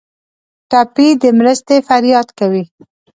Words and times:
ټپي 0.69 1.07
د 1.21 1.23
مرستې 1.39 1.75
فریاد 1.87 2.27
کوي. 2.39 2.63